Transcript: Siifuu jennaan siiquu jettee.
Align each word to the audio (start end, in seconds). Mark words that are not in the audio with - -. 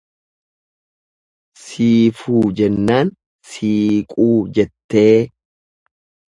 Siifuu 1.65 2.41
jennaan 2.61 3.13
siiquu 3.53 4.33
jettee. 4.59 5.17